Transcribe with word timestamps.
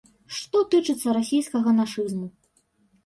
Што 0.37 0.61
тычыцца 0.71 1.15
расійскага 1.17 1.69
нашызму. 1.81 2.27